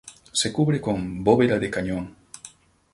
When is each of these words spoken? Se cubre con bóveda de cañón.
Se 0.31 0.51
cubre 0.51 0.81
con 0.81 1.23
bóveda 1.23 1.59
de 1.59 1.69
cañón. 1.69 2.15